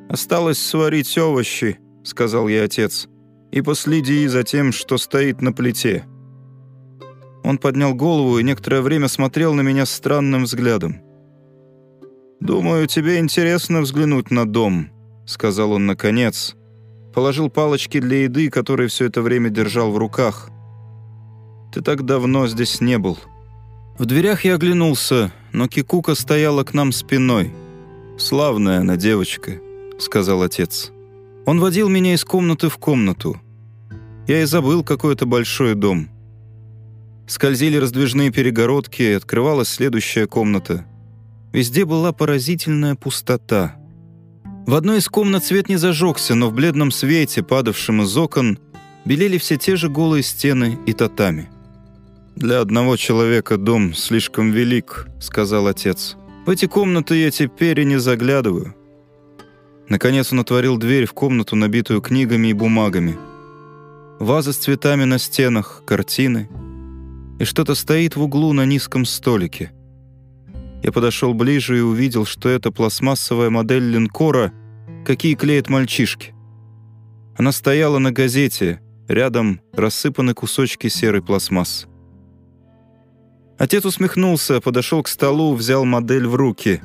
«Осталось 0.08 0.60
сварить 0.60 1.18
овощи»,— 1.18 1.78
сказал 2.06 2.48
ей 2.48 2.64
отец,— 2.64 3.10
«и 3.52 3.62
последи 3.62 4.28
за 4.28 4.44
тем, 4.44 4.72
что 4.72 4.98
стоит 4.98 5.42
на 5.42 5.52
плите». 5.52 6.06
Он 7.44 7.58
поднял 7.58 7.94
голову 7.94 8.40
и 8.40 8.44
некоторое 8.44 8.82
время 8.82 9.10
смотрел 9.10 9.54
на 9.54 9.62
меня 9.62 9.86
странным 9.86 10.44
взглядом. 10.46 11.02
«Думаю, 12.40 12.88
тебе 12.88 13.20
интересно 13.20 13.82
взглянуть 13.82 14.32
на 14.32 14.46
дом»,— 14.48 14.90
сказал 15.26 15.74
он 15.74 15.86
наконец. 15.86 16.56
Положил 17.14 17.50
палочки 17.50 18.00
для 18.00 18.24
еды, 18.24 18.50
которые 18.50 18.88
все 18.88 19.06
это 19.06 19.22
время 19.22 19.50
держал 19.50 19.92
в 19.92 19.98
руках. 19.98 20.50
«Ты 21.74 21.82
так 21.82 22.04
давно 22.06 22.48
здесь 22.48 22.82
не 22.82 22.98
был». 22.98 23.18
В 23.98 24.06
дверях 24.06 24.46
я 24.46 24.56
оглянулся, 24.56 25.32
но 25.52 25.68
Кикука 25.68 26.16
стояла 26.16 26.64
к 26.64 26.74
нам 26.74 26.92
спиной. 26.92 27.54
«Славная 28.18 28.80
она 28.80 28.98
девочка»,— 28.98 29.60
сказал 30.00 30.42
отец. 30.42 30.92
Он 31.46 31.60
водил 31.60 31.90
меня 31.90 32.14
из 32.14 32.24
комнаты 32.24 32.70
в 32.70 32.78
комнату. 32.78 33.40
Я 34.28 34.42
и 34.42 34.46
забыл, 34.46 34.84
какой 34.84 35.14
это 35.14 35.26
большой 35.26 35.76
дом. 35.76 36.10
Скользили 37.28 37.78
раздвижные 37.78 38.32
перегородки, 38.32 39.14
открывалась 39.14 39.70
следующая 39.70 40.28
комната. 40.28 40.86
Везде 41.52 41.86
была 41.86 42.12
поразительная 42.12 42.96
пустота. 42.96 43.76
В 44.72 44.76
одной 44.76 45.00
из 45.00 45.10
комнат 45.10 45.44
свет 45.44 45.68
не 45.68 45.76
зажегся, 45.76 46.34
но 46.34 46.48
в 46.48 46.54
бледном 46.54 46.92
свете, 46.92 47.44
падавшем 47.44 48.04
из 48.04 48.16
окон, 48.16 48.58
белели 49.04 49.38
все 49.38 49.58
те 49.58 49.76
же 49.76 49.90
голые 49.90 50.24
стены 50.24 50.80
и 50.86 50.94
татами. 50.94 51.50
«Для 52.38 52.62
одного 52.62 52.96
человека 52.96 53.58
дом 53.58 53.94
слишком 53.94 54.52
велик»,— 54.52 55.08
сказал 55.20 55.68
отец. 55.68 56.16
«В 56.46 56.50
эти 56.50 56.68
комнаты 56.68 57.16
я 57.18 57.32
теперь 57.32 57.82
и 57.82 57.84
не 57.84 58.00
заглядываю. 58.00 58.74
Наконец 59.90 60.32
он 60.32 60.40
отворил 60.40 60.78
дверь 60.78 61.06
в 61.06 61.12
комнату, 61.12 61.58
набитую 61.58 62.00
книгами 62.00 62.48
и 62.48 62.54
бумагами. 62.54 63.18
Ваза 64.20 64.54
с 64.54 64.58
цветами 64.58 65.04
на 65.04 65.20
стенах, 65.20 65.84
картины. 65.86 66.48
И 67.42 67.44
что-то 67.44 67.76
стоит 67.76 68.16
в 68.16 68.22
углу 68.22 68.54
на 68.54 68.66
низком 68.66 69.04
столике. 69.04 69.74
Я 70.82 70.94
подошел 70.94 71.34
ближе 71.34 71.78
и 71.78 71.82
увидел, 71.82 72.26
что 72.26 72.48
это 72.48 72.72
пластмассовая 72.72 73.50
модель 73.50 73.84
линкора, 73.84 74.54
какие 75.06 75.36
клеят 75.36 75.70
мальчишки. 75.70 76.34
Она 77.38 77.52
стояла 77.52 77.98
на 77.98 78.12
газете, 78.12 78.82
рядом 79.08 79.62
рассыпаны 79.74 80.34
кусочки 80.34 80.88
серой 80.88 81.22
пластмассы. 81.22 81.88
Отец 83.58 83.86
усмехнулся, 83.86 84.60
подошел 84.60 85.04
к 85.04 85.08
столу, 85.08 85.54
взял 85.54 85.86
модель 85.86 86.28
в 86.28 86.36
руки. 86.36 86.82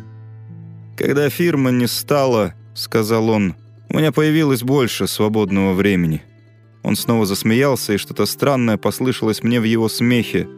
Когда 0.96 1.28
фирма 1.30 1.70
не 1.70 1.86
стала, 1.86 2.54
сказал 2.74 3.30
он,— 3.30 3.54
«у 3.88 3.96
меня 3.96 4.12
появилось 4.12 4.62
больше 4.62 5.06
свободного 5.06 5.72
времени». 5.72 6.22
Он 6.82 6.94
снова 6.94 7.26
засмеялся, 7.26 7.94
и 7.94 7.96
что-то 7.96 8.26
странное 8.26 8.76
послышалось 8.76 9.42
мне 9.42 9.60
в 9.60 9.64
его 9.64 9.88
смехе. 9.88 10.48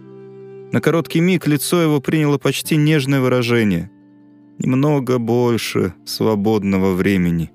На 0.72 0.80
короткий 0.80 1.20
миг 1.20 1.46
лицо 1.46 1.80
его 1.80 2.00
приняло 2.00 2.36
почти 2.36 2.76
нежное 2.76 3.20
выражение. 3.20 3.90
«Немного 4.58 5.18
больше 5.18 5.94
свободного 6.04 6.94
времени». 6.94 7.50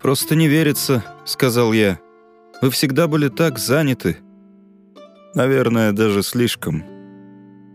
«Просто 0.00 0.36
не 0.36 0.46
верится»,— 0.46 1.04
сказал 1.24 1.72
я. 1.72 1.98
«Вы 2.62 2.70
всегда 2.70 3.08
были 3.08 3.28
так 3.28 3.58
заняты». 3.58 4.18
«Наверное, 5.34 5.92
даже 5.92 6.22
слишком». 6.22 6.84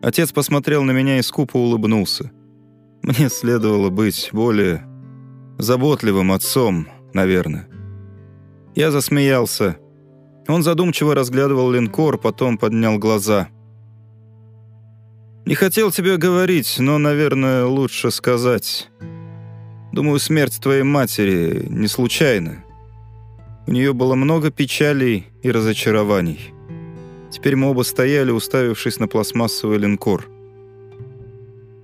Отец 0.02 0.32
посмотрел 0.32 0.84
на 0.84 0.92
меня 0.92 1.20
и 1.20 1.22
скупо 1.22 1.58
улыбнулся. 1.58 2.32
«Мне 3.04 3.30
следовало 3.30 3.90
быть 3.90 4.30
более 4.32 4.86
заботливым 5.58 6.32
отцом, 6.32 6.88
наверное. 7.14 7.68
Я 8.76 8.92
засмеялся. 8.92 9.78
Он 10.48 10.64
задумчиво 10.64 11.14
разглядывал 11.14 11.72
линкор, 11.72 12.18
потом 12.18 12.58
поднял 12.58 12.98
глаза. 12.98 13.50
«Не 15.46 15.56
хотел 15.56 15.92
тебе 15.92 16.18
говорить, 16.18 16.76
но, 16.80 16.98
наверное, 16.98 17.66
лучше 17.66 18.12
сказать. 18.12 18.90
Думаю, 19.92 20.20
смерть 20.20 20.60
твоей 20.62 20.84
матери 20.84 21.66
не 21.70 21.88
случайна. 21.88 22.64
У 23.68 23.72
нее 23.72 23.94
было 23.94 24.16
много 24.16 24.52
печалей 24.52 25.28
и 25.42 25.52
разочарований. 25.52 26.54
Теперь 27.32 27.56
мы 27.56 27.70
оба 27.70 27.84
стояли, 27.84 28.32
уставившись 28.32 29.00
на 29.00 29.08
пластмассовый 29.08 29.78
линкор. 29.78 30.30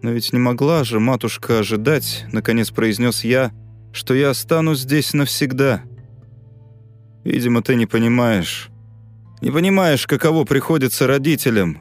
«Но 0.01 0.11
ведь 0.11 0.31
не 0.31 0.39
могла 0.39 0.83
же 0.83 0.99
матушка 0.99 1.59
ожидать»,— 1.59 2.25
наконец 2.31 2.69
произнес 2.69 3.23
я,— 3.23 3.51
что 3.97 4.13
я 4.13 4.29
останусь 4.29 4.79
здесь 4.79 5.13
навсегда. 5.13 5.81
Видимо, 7.23 7.63
ты 7.63 7.75
не 7.75 7.87
понимаешь. 7.87 8.69
Не 9.41 9.51
понимаешь, 9.51 10.05
каково 10.05 10.45
приходится 10.45 11.07
родителям. 11.07 11.79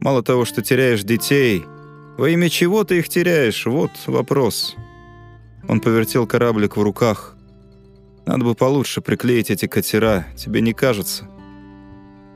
Мало 0.00 0.22
того, 0.22 0.44
что 0.44 0.62
теряешь 0.62 1.02
детей, 1.02 1.64
во 2.16 2.28
имя 2.28 2.48
чего 2.48 2.84
ты 2.84 2.98
их 2.98 3.08
теряешь? 3.08 3.66
Вот 3.66 3.90
вопрос. 4.06 4.76
Он 5.68 5.80
повертел 5.80 6.26
кораблик 6.26 6.76
в 6.76 6.82
руках. 6.82 7.36
Надо 8.26 8.44
бы 8.44 8.54
получше 8.54 9.00
приклеить 9.00 9.50
эти 9.50 9.66
катера, 9.66 10.26
тебе 10.36 10.60
не 10.60 10.72
кажется? 10.72 11.28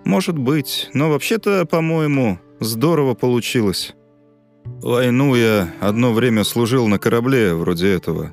Может 0.05 0.37
быть, 0.37 0.91
но 0.95 1.11
вообще-то, 1.11 1.65
по-моему, 1.67 2.39
здорово 2.61 3.15
получилось. 3.15 3.95
Войну 4.65 5.35
я 5.35 5.73
одно 5.81 6.13
время 6.13 6.45
служил 6.45 6.89
на 6.89 6.99
корабле 6.99 7.55
вроде 7.55 7.93
этого 7.93 8.33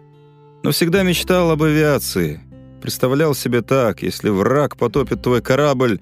но 0.64 0.72
всегда 0.72 1.04
мечтал 1.04 1.52
об 1.52 1.64
авиации. 1.64 2.42
Представлял 2.82 3.36
себе 3.36 3.62
так, 3.62 4.02
если 4.04 4.30
враг 4.30 4.78
потопит 4.78 5.22
твой 5.22 5.42
корабль, 5.42 6.00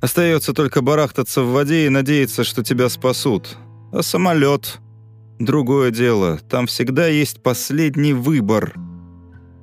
Остается 0.00 0.52
только 0.52 0.80
барахтаться 0.80 1.42
в 1.42 1.52
воде 1.52 1.86
и 1.86 1.88
надеяться, 1.88 2.44
что 2.44 2.62
тебя 2.62 2.88
спасут. 2.88 3.56
А 3.92 4.02
самолет— 4.02 4.78
другое 5.38 5.90
дело. 5.90 6.38
Там 6.48 6.66
всегда 6.66 7.08
есть 7.08 7.42
последний 7.42 8.12
выбор. 8.12 8.74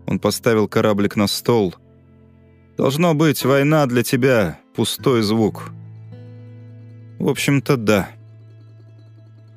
Он 0.08 0.20
поставил 0.20 0.68
кораблик 0.68 1.16
на 1.16 1.28
стол. 1.28 1.76
Должно 2.78 3.14
быть, 3.14 3.46
война 3.46 3.86
для 3.86 4.04
тебя— 4.04 4.60
пустой 4.76 5.22
звук. 5.22 5.70
В 7.18 7.30
общем-то, 7.30 7.78
да. 7.78 8.10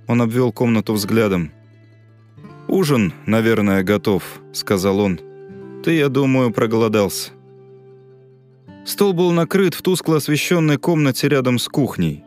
Он 0.06 0.22
обвел 0.22 0.52
комнату 0.52 0.94
взглядом. 0.94 1.52
«Ужин, 2.68 3.12
наверное, 3.26 3.82
готов»,— 3.82 4.22
сказал 4.52 5.00
он. 5.00 5.20
«Ты, 5.82 5.92
я 5.92 6.08
думаю, 6.08 6.52
проголодался». 6.52 7.30
Стол 8.84 9.12
был 9.12 9.30
накрыт 9.32 9.74
в 9.74 9.82
тускло 9.82 10.16
освещенной 10.16 10.78
комнате 10.78 11.28
рядом 11.28 11.58
с 11.58 11.68
кухней. 11.68 12.24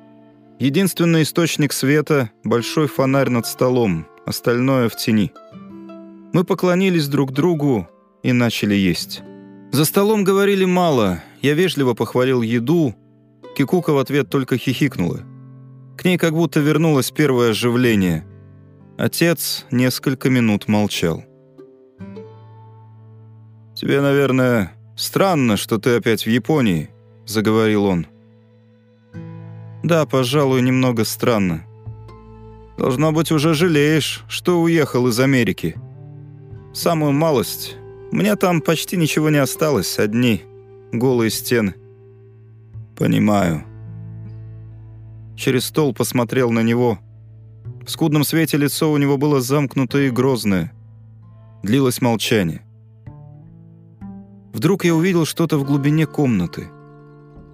Единственный 0.60 1.24
источник 1.24 1.74
света— 1.74 2.30
большой 2.44 2.88
фонарь 2.88 3.30
над 3.30 3.48
столом, 3.48 4.06
остальное 4.26 4.90
в 4.90 4.96
тени. 4.96 5.32
Мы 6.34 6.44
поклонились 6.44 7.08
друг 7.08 7.32
другу 7.32 7.88
и 8.24 8.32
начали 8.32 8.76
есть. 8.76 9.22
За 9.72 9.86
столом 9.86 10.24
говорили 10.24 10.66
мало, 10.66 11.24
я 11.42 11.54
вежливо 11.54 11.94
похвалил 11.94 12.42
еду, 12.42 12.96
Кикука 13.56 13.92
в 13.92 13.98
ответ 13.98 14.30
только 14.30 14.58
хихикнула. 14.58 15.22
К 15.98 16.06
ней 16.06 16.18
как 16.18 16.34
будто 16.34 16.60
вернулось 16.60 17.12
первое 17.12 17.52
оживление. 17.52 18.26
Отец 18.98 19.66
несколько 19.72 20.30
минут 20.30 20.68
молчал. 20.68 21.24
«Тебе, 23.76 24.02
наверное, 24.02 24.74
«Странно, 25.02 25.58
что 25.58 25.80
ты 25.80 25.96
опять 25.96 26.28
в 26.28 26.30
Японии»,— 26.30 26.92
заговорил 27.26 27.86
он. 27.86 28.06
«Да, 29.82 30.06
пожалуй, 30.06 30.62
немного 30.62 31.06
странно. 31.06 31.66
Должно 32.78 33.12
быть, 33.12 33.32
уже 33.32 33.56
жалеешь, 33.56 34.24
что 34.30 34.62
уехал 34.62 35.08
из 35.08 35.20
Америки. 35.20 35.76
Самую 36.72 37.14
малость. 37.14 37.78
Меня 38.12 38.36
там 38.36 38.62
почти 38.62 38.96
ничего 38.96 39.32
не 39.32 39.40
осталось, 39.40 39.98
одни 39.98 40.44
голые 40.92 41.32
стены». 41.32 41.74
«Понимаю». 42.96 43.64
Через 45.36 45.66
стол 45.66 45.96
посмотрел 45.96 46.52
на 46.52 46.62
него. 46.62 47.00
В 47.88 47.90
скудном 47.90 48.24
свете 48.24 48.56
лицо 48.56 48.92
у 48.92 48.98
него 48.98 49.18
было 49.18 49.42
замкнутое 49.42 50.10
и 50.10 50.12
грозное. 50.12 50.72
Длилось 51.64 52.02
молчание. 52.02 52.62
Вдруг 54.54 54.84
я 54.84 54.94
увидел 54.94 55.26
что-то 55.26 55.58
в 55.58 55.64
глубине 55.64 56.06
комнаты. 56.06 56.70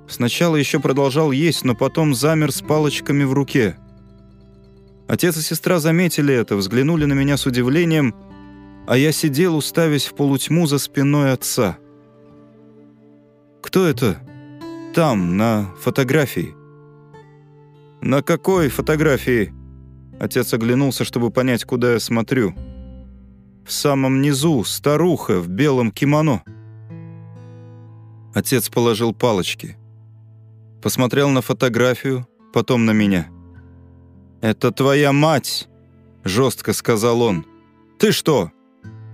Сначала 0.08 0.56
еще 0.56 0.80
продолжал 0.80 1.32
есть, 1.32 1.64
но 1.64 1.76
потом 1.76 2.16
замер 2.16 2.52
с 2.52 2.62
палочками 2.62 3.24
в 3.24 3.34
руке. 3.34 3.78
Отец 5.08 5.38
и 5.38 5.42
сестра 5.42 5.80
заметили 5.80 6.34
это, 6.34 6.56
взглянули 6.56 7.06
на 7.06 7.14
меня 7.14 7.38
с 7.38 7.46
удивлением, 7.46 8.16
а 8.88 8.98
я 8.98 9.12
сидел, 9.12 9.56
уставясь 9.56 10.06
в 10.06 10.16
полутьму 10.16 10.66
за 10.66 10.80
спиной 10.80 11.34
отца. 11.34 11.78
«Кто 13.62 13.86
это? 13.86 14.18
Там, 14.94 15.38
на 15.38 15.74
фотографии». 15.80 16.56
«На 18.02 18.22
какой 18.22 18.70
фотографии?» 18.70 19.54
Отец 20.20 20.54
оглянулся, 20.54 21.04
чтобы 21.04 21.32
понять, 21.32 21.66
куда 21.66 21.94
я 21.94 22.00
смотрю. 22.00 22.56
«В 23.66 23.72
самом 23.72 24.22
низу 24.22 24.64
старуха 24.64 25.40
в 25.40 25.48
белом 25.50 25.92
кимоно». 25.92 26.44
Отец 28.38 28.70
положил 28.70 29.16
палочки. 29.16 29.78
Посмотрел 30.84 31.30
на 31.30 31.42
фотографию, 31.42 32.28
потом 32.54 32.86
на 32.86 32.92
меня. 32.92 33.30
«Это 34.42 34.72
твоя 34.72 35.12
мать!»— 35.12 35.68
жестко 36.24 36.74
сказал 36.74 37.24
он. 37.24 37.48
«Ты 37.98 38.12
что, 38.12 38.52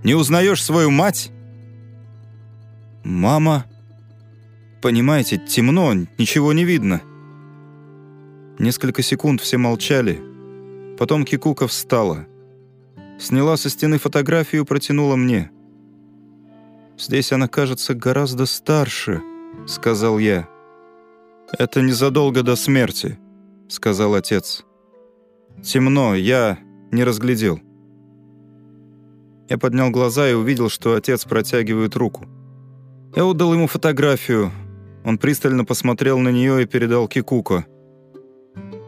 не 0.04 0.14
узнаешь 0.14 0.62
свою 0.62 0.90
мать?» 0.90 1.30
«Мама...» 3.02 3.64
«Понимаете, 4.82 5.38
темно, 5.38 5.94
ничего 6.18 6.52
не 6.52 6.66
видно». 6.66 7.00
Несколько 8.58 9.00
секунд 9.02 9.40
все 9.40 9.56
молчали. 9.56 10.20
Потом 10.98 11.24
Кикука 11.24 11.66
встала. 11.66 12.26
Сняла 13.18 13.56
со 13.56 13.70
стены 13.70 13.98
фотографию 13.98 14.64
и 14.64 14.66
протянула 14.66 15.16
мне. 15.16 15.50
Здесь 16.98 17.32
она 17.32 17.48
кажется 17.48 17.94
гораздо 17.94 18.46
старше»,— 18.46 19.22
сказал 19.66 20.18
я. 20.18 20.48
«Это 21.58 21.82
незадолго 21.82 22.42
до 22.42 22.56
смерти»,— 22.56 23.18
сказал 23.68 24.14
отец. 24.14 24.64
«Темно, 25.62 26.14
я 26.14 26.58
не 26.90 27.04
разглядел». 27.04 27.60
Я 29.48 29.58
поднял 29.58 29.90
глаза 29.90 30.28
и 30.28 30.34
увидел, 30.34 30.68
что 30.68 30.94
отец 30.94 31.24
протягивает 31.24 31.96
руку. 31.96 32.26
Я 33.14 33.24
отдал 33.24 33.52
ему 33.52 33.66
фотографию. 33.66 34.50
Он 35.04 35.18
пристально 35.18 35.64
посмотрел 35.64 36.18
на 36.18 36.30
нее 36.30 36.62
и 36.62 36.66
передал 36.66 37.08
Кикуко. 37.08 37.66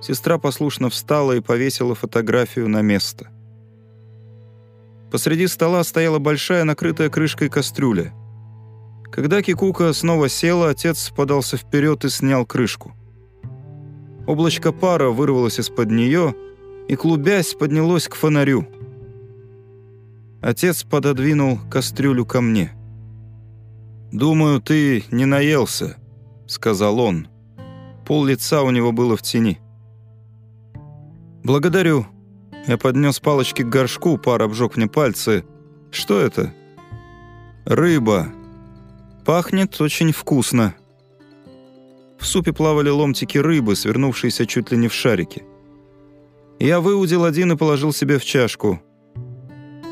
Сестра 0.01 0.38
послушно 0.38 0.88
встала 0.88 1.33
и 1.33 1.40
повесила 1.40 1.95
фотографию 1.95 2.69
на 2.69 2.81
место. 2.81 3.31
Посреди 5.11 5.47
стола 5.47 5.85
стояла 5.85 6.19
большая 6.19 6.64
накрытая 6.64 7.09
крышкой 7.09 7.49
кастрюля. 7.49 8.12
Когда 9.12 9.40
Кикука 9.40 9.92
снова 9.92 10.29
села, 10.29 10.71
отец 10.71 11.11
подался 11.11 11.57
вперед 11.57 12.05
и 12.05 12.09
снял 12.09 12.45
крышку. 12.45 12.92
Облачко 14.27 14.73
пара 14.73 15.11
вырвалось 15.11 15.61
из-под 15.61 15.90
нее 15.90 16.35
и, 16.88 16.97
клубясь, 16.97 17.55
поднялось 17.55 18.09
к 18.09 18.14
фонарю. 18.14 18.66
Отец 20.42 20.83
пододвинул 20.83 21.59
кастрюлю 21.71 22.27
ко 22.27 22.40
мне. 22.40 22.73
«Думаю, 24.12 24.61
ты 24.61 25.05
не 25.11 25.25
наелся»,— 25.25 25.97
сказал 26.47 27.01
он. 27.01 27.29
Пол 28.05 28.25
лица 28.25 28.62
у 28.62 28.71
него 28.71 28.92
было 28.92 29.16
в 29.16 29.23
тени. 29.23 29.61
«Благодарю», 31.42 32.07
я 32.66 32.76
поднес 32.76 33.20
палочки 33.20 33.62
к 33.62 33.68
горшку, 33.68 34.18
пар 34.18 34.42
обжег 34.42 34.76
мне 34.76 34.87
пальцы. 34.87 35.44
Что 35.90 36.20
это? 36.20 36.52
Рыба. 37.64 38.29
Пахнет 39.24 39.81
очень 39.81 40.12
вкусно. 40.12 40.74
В 42.18 42.26
супе 42.26 42.52
плавали 42.52 42.88
ломтики 42.88 43.38
рыбы, 43.38 43.76
свернувшиеся 43.76 44.46
чуть 44.46 44.72
ли 44.72 44.79
не 44.79 44.88
в 44.88 44.94
шарики. 44.94 45.44
Я 46.59 46.81
выудил 46.81 47.24
один 47.24 47.52
и 47.52 47.57
положил 47.57 47.92
себе 47.92 48.18
в 48.18 48.24
чашку. 48.24 48.81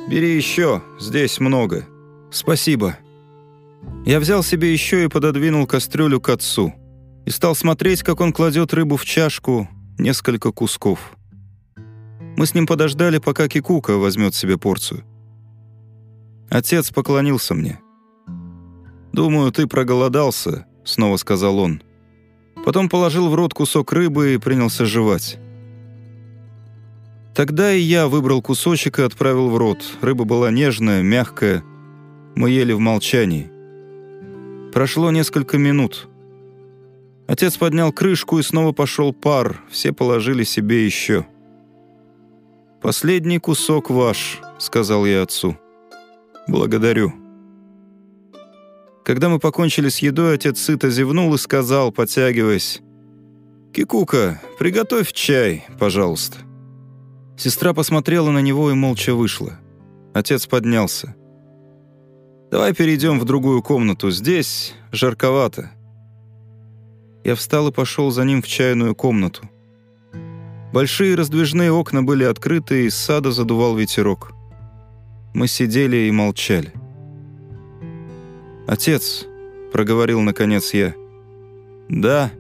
«Бери 0.09 0.35
еще, 0.35 0.83
здесь 0.99 1.41
много». 1.41 1.87
«Спасибо». 2.31 2.99
Я 4.05 4.19
взял 4.19 4.43
себе 4.43 4.73
еще 4.73 5.05
и 5.05 5.09
пододвинул 5.09 5.67
кастрюлю 5.67 6.21
к 6.21 6.29
отцу. 6.31 6.75
И 7.27 7.31
стал 7.31 7.55
смотреть, 7.55 8.03
как 8.03 8.21
он 8.21 8.33
кладет 8.33 8.75
рыбу 8.75 8.97
в 8.97 9.05
чашку, 9.05 9.69
несколько 9.99 10.53
кусков. 10.53 11.17
Мы 12.37 12.47
с 12.47 12.55
ним 12.55 12.67
подождали, 12.67 13.19
пока 13.19 13.49
Кикука 13.49 13.97
возьмет 13.97 14.35
себе 14.35 14.59
порцию. 14.59 15.05
Отец 16.51 16.91
поклонился 16.91 17.55
мне. 17.55 17.81
«Думаю, 19.13 19.53
ты 19.53 19.67
проголодался»,— 19.67 20.67
снова 20.85 21.17
сказал 21.17 21.59
он. 21.59 21.83
Потом 22.65 22.89
положил 22.89 23.29
в 23.29 23.35
рот 23.35 23.55
кусок 23.55 23.93
рыбы 23.93 24.35
и 24.35 24.39
принялся 24.39 24.85
жевать. 24.85 25.39
Тогда 27.35 27.73
и 27.73 27.81
я 27.81 28.09
выбрал 28.09 28.43
кусочек 28.43 28.99
и 28.99 29.03
отправил 29.03 29.51
в 29.51 29.57
рот. 29.57 29.79
Рыба 30.01 30.25
была 30.25 30.51
нежная, 30.51 31.03
мягкая. 31.03 31.65
Мы 32.35 32.51
ели 32.51 32.73
в 32.73 32.79
молчании. 32.79 33.51
Прошло 34.73 35.11
несколько 35.11 35.59
минут. 35.59 36.09
Отец 37.27 37.57
поднял 37.57 37.93
крышку, 37.93 38.39
и 38.39 38.43
снова 38.43 38.73
пошел 38.73 39.13
пар. 39.13 39.61
Все 39.71 39.93
положили 39.93 40.45
себе 40.45 40.85
еще. 40.85 41.27
«Последний 42.85 43.39
кусок 43.39 43.89
ваш»,— 43.89 44.43
сказал 44.59 45.07
я 45.07 45.23
отцу. 45.23 45.57
«Благодарю». 46.47 47.15
Когда 49.07 49.31
мы 49.31 49.39
покончили 49.39 49.89
с 49.89 50.01
едой, 50.01 50.35
отец 50.35 50.61
сыто 50.61 50.91
зевнул 50.91 51.33
и 51.33 51.39
сказал, 51.39 51.93
потягиваясь, 51.93 52.83
«Кикука, 53.73 54.43
приготовь 54.59 55.15
чай, 55.15 55.65
пожалуйста». 55.81 56.37
Сестра 57.39 57.73
посмотрела 57.73 58.31
на 58.31 58.41
него 58.41 58.71
и 58.71 58.75
молча 58.75 59.15
вышла. 59.15 59.59
Отец 60.13 60.47
поднялся. 60.47 61.17
«Давай 62.51 62.75
перейдем 62.75 63.19
в 63.19 63.25
другую 63.25 63.63
комнату. 63.63 64.11
Здесь 64.11 64.75
жарковато». 64.93 65.71
Я 67.25 67.35
встал 67.35 67.69
и 67.69 67.73
пошел 67.73 68.11
за 68.11 68.25
ним 68.25 68.43
в 68.43 68.47
чайную 68.47 68.95
комнату. 68.95 69.49
Большие 70.75 71.15
раздвижные 71.15 71.71
окна 71.71 72.03
были 72.03 72.25
открыты, 72.25 72.83
и 72.83 72.87
из 72.87 72.97
сада 72.97 73.31
задувал 73.31 73.77
ветерок. 73.77 74.33
Мы 75.33 75.47
сидели 75.47 76.09
и 76.09 76.11
молчали. 76.11 76.73
«Отец»,— 78.67 79.25
проговорил 79.73 80.21
наконец 80.21 80.75
я. 80.75 80.97
«Да». 81.89 82.33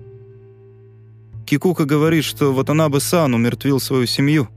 Кикука 1.46 1.84
говорит, 1.84 2.24
что 2.24 2.52
Ватанабе-сан 2.52 3.32
умертвил 3.34 3.78
свою 3.78 4.06
семью». 4.06 4.48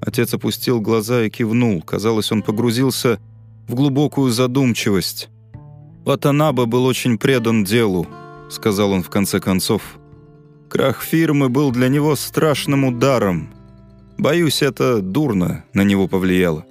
Отец 0.00 0.32
опустил 0.32 0.80
глаза 0.80 1.24
и 1.24 1.28
кивнул. 1.28 1.82
Казалось, 1.82 2.30
он 2.30 2.42
погрузился 2.42 3.18
в 3.66 3.74
глубокую 3.74 4.30
задумчивость. 4.30 5.28
«Ватанабе 6.04 6.66
был 6.66 6.84
очень 6.84 7.18
предан 7.18 7.64
делу»,— 7.64 8.06
сказал 8.48 8.92
он 8.92 9.02
в 9.02 9.10
конце 9.10 9.40
концов. 9.40 9.98
«Крах 10.72 11.02
фирмы 11.02 11.50
был 11.50 11.70
для 11.70 11.88
него 11.88 12.16
страшным 12.16 12.84
ударом. 12.84 13.52
Боюсь, 14.16 14.62
это 14.62 15.02
дурно 15.02 15.66
на 15.74 15.82
него 15.82 16.08
повлияло». 16.08 16.64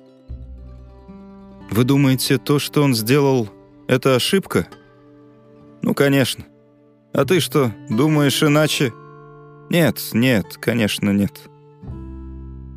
«Вы 1.70 1.84
думаете, 1.84 2.40
то, 2.40 2.58
что 2.58 2.82
он 2.82 2.96
сделал, 2.96 3.48
это 3.88 4.16
ошибка?» 4.16 4.68
«Ну, 5.84 5.94
конечно. 5.94 6.46
А 7.14 7.26
ты 7.26 7.40
что, 7.40 7.72
думаешь 7.90 8.42
иначе?» 8.42 8.92
«Нет, 9.70 10.00
нет, 10.14 10.58
конечно, 10.60 11.12
нет». 11.12 11.44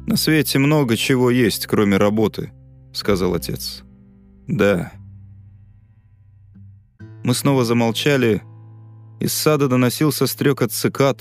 «На 0.07 0.19
свете 0.19 0.59
много 0.59 0.95
чего 0.95 1.31
есть, 1.31 1.67
кроме 1.67 1.97
работы»,— 1.97 2.53
сказал 2.93 3.33
отец. 3.33 3.83
«Да». 4.47 4.93
Мы 7.25 7.33
снова 7.33 7.65
замолчали. 7.65 8.43
Из 9.21 9.33
сада 9.33 9.69
доносился 9.69 10.27
стрекот 10.27 10.73
цикад. 10.73 11.21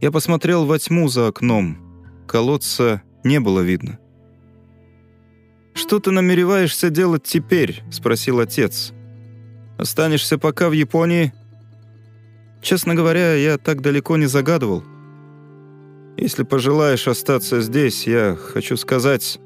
Я 0.00 0.10
посмотрел 0.10 0.64
во 0.64 0.78
тьму 0.78 1.08
за 1.08 1.28
окном. 1.28 1.78
Колодца 2.26 3.02
не 3.24 3.40
было 3.40 3.60
видно. 3.60 3.98
«Что 5.74 5.98
ты 6.00 6.10
намереваешься 6.10 6.90
делать 6.90 7.24
теперь?»— 7.24 7.82
спросил 7.90 8.40
отец. 8.40 8.92
«Останешься 9.78 10.38
пока 10.38 10.68
в 10.68 10.72
Японии?» 10.72 11.32
«Честно 12.62 12.94
говоря, 12.94 13.34
я 13.34 13.56
так 13.58 13.80
далеко 13.80 14.16
не 14.16 14.26
загадывал. 14.26 14.84
Если 16.16 16.42
пожелаешь 16.42 17.08
остаться 17.08 17.60
здесь, 17.60 18.06
я 18.06 18.36
хочу 18.36 18.76
сказать, 18.76 19.40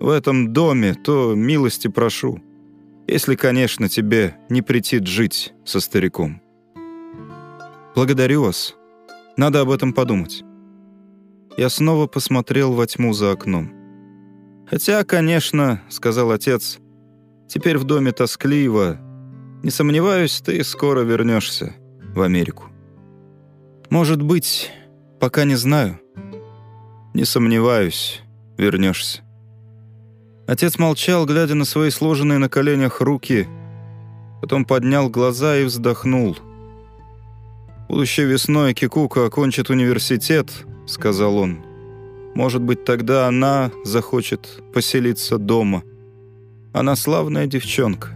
в 0.00 0.08
этом 0.08 0.52
доме, 0.52 0.94
то 0.94 1.34
милости 1.34 1.88
прошу. 1.88 2.40
Если, 3.06 3.34
конечно, 3.36 3.88
тебе 3.88 4.36
не 4.48 4.62
претит 4.62 5.06
жить 5.06 5.54
со 5.64 5.80
стариком. 5.80 6.42
Благодарю 7.98 8.44
вас. 8.44 8.76
Надо 9.36 9.60
об 9.60 9.70
этом 9.70 9.92
подумать. 9.92 10.44
Я 11.56 11.68
снова 11.68 12.06
посмотрел 12.06 12.72
во 12.72 12.86
тьму 12.86 13.12
за 13.12 13.32
окном. 13.32 13.72
«Хотя, 14.70 15.02
конечно,— 15.02 15.82
сказал 15.88 16.30
отец,— 16.30 16.78
теперь 17.48 17.76
в 17.76 17.82
доме 17.82 18.12
тоскливо. 18.12 19.00
Не 19.64 19.70
сомневаюсь, 19.70 20.40
ты 20.40 20.62
скоро 20.62 21.00
вернешься 21.00 21.74
в 22.14 22.22
Америку». 22.22 22.66
«Может 23.90 24.22
быть, 24.22 24.70
пока 25.18 25.42
не 25.42 25.56
знаю», 25.56 25.98
не 27.14 27.24
сомневаюсь, 27.24 28.22
вернешься. 28.56 29.22
Отец 30.46 30.78
молчал, 30.78 31.26
глядя 31.26 31.56
на 31.56 31.64
свои 31.64 31.90
сложенные 31.90 32.38
на 32.38 32.48
коленях 32.48 33.00
руки, 33.00 33.48
потом 34.40 34.64
поднял 34.64 35.10
глаза 35.10 35.56
и 35.56 35.64
вздохнул. 35.64 36.36
«Будущей 37.88 38.24
весной 38.24 38.74
Кикука 38.74 39.26
окончит 39.26 39.70
университет»,— 39.70 40.50
сказал 40.86 41.38
он. 41.38 41.64
«Может 42.34 42.62
быть, 42.62 42.84
тогда 42.84 43.26
она 43.26 43.70
захочет 43.84 44.62
поселиться 44.74 45.38
дома. 45.38 45.82
Она 46.72 46.96
славная 46.96 47.46
девчонка. 47.46 48.10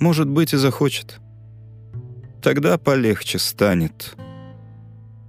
Может 0.00 0.28
быть, 0.28 0.54
и 0.54 0.56
захочет. 0.56 1.20
Тогда 2.42 2.78
полегче 2.78 3.38
станет». 3.38 4.16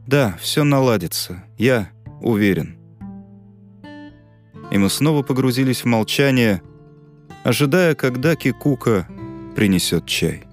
Да, 0.08 0.38
все 0.42 0.64
наладится, 0.64 1.44
я 1.58 1.90
уверен. 2.22 2.78
И 4.72 4.78
мы 4.78 4.90
снова 4.90 5.24
погрузились 5.24 5.82
в 5.82 5.86
молчание, 5.86 6.62
ожидая, 7.44 7.96
когда 7.96 8.36
Кикука 8.36 9.08
принесет 9.56 10.06
чай. 10.06 10.44